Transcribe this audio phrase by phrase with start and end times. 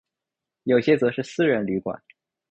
[0.63, 2.01] 有些则是私人旅馆。